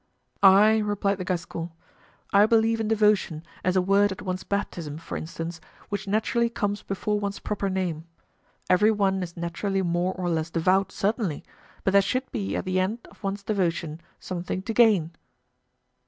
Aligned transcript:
"I," 0.41 0.79
replied 0.79 1.19
the 1.19 1.23
Gascon, 1.23 1.69
"I 2.33 2.47
believe 2.47 2.79
in 2.81 2.87
devotion 2.87 3.43
as 3.63 3.75
a 3.75 3.83
word 3.83 4.11
at 4.11 4.23
one's 4.23 4.43
baptism, 4.43 4.97
for 4.97 5.15
instance, 5.15 5.61
which 5.89 6.07
naturally 6.07 6.49
comes 6.49 6.81
before 6.81 7.19
one's 7.19 7.37
proper 7.37 7.69
name; 7.69 8.05
every 8.67 8.89
one 8.89 9.21
is 9.21 9.37
naturally 9.37 9.83
more 9.83 10.13
or 10.15 10.27
less 10.27 10.49
devout, 10.49 10.91
certainly; 10.91 11.43
but 11.83 11.91
there 11.91 12.01
should 12.01 12.31
be 12.31 12.55
at 12.55 12.65
the 12.65 12.79
end 12.79 13.07
of 13.11 13.21
one's 13.23 13.43
devotion 13.43 14.01
something 14.19 14.63
to 14.63 14.73
gain." 14.73 15.11